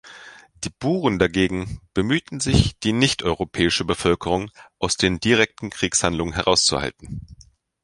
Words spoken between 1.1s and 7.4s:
dagegen bemühten sich, die nichteuropäische Bevölkerung aus den direkten Kriegshandlungen herauszuhalten.